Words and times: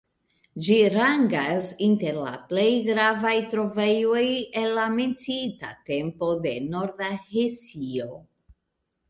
Ĝi 0.67 0.75
rangas 0.93 1.67
inter 1.87 2.17
la 2.21 2.31
plej 2.53 2.63
gravaj 2.87 3.35
trovejoj 3.51 4.23
el 4.63 4.75
la 4.79 4.87
menciita 4.95 5.71
tempo 5.93 6.33
en 6.55 6.67
Norda 6.79 7.13
Hesio. 7.29 8.11